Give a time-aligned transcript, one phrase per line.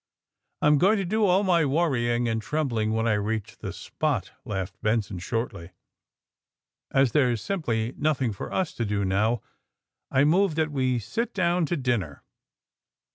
[0.31, 3.59] *^ I 'm going to do all my worrying and tremb ling when I reach
[3.59, 5.73] the spot," laughed Benson shortly.
[6.91, 9.43] ^^As there's simply nothing for us to do now
[10.09, 12.23] I move that we sit down to dinner."